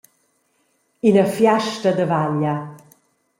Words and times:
Ina 1.09 1.25
fiasta 1.35 1.89
da 1.97 2.05
vaglia. 2.13 2.55